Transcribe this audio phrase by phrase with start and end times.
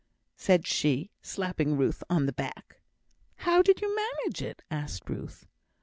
[0.35, 2.79] said she, slapping Ruth on the back.
[3.35, 5.45] "How did you manage it?" asked Ruth.